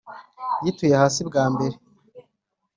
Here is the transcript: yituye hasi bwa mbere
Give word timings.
yituye 0.63 0.95
hasi 1.01 1.21
bwa 1.29 1.43
mbere 1.53 1.75